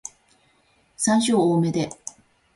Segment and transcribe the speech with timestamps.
[0.97, 1.91] 山椒多めで